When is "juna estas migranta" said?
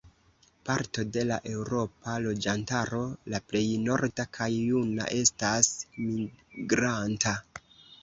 4.57-7.41